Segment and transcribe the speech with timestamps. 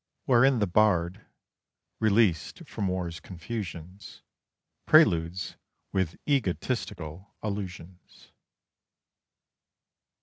[0.27, 1.27] _Wherein the bard
[1.99, 4.23] released from War's confusions
[4.87, 5.57] Preludes
[5.91, 8.31] with egotistical allusions.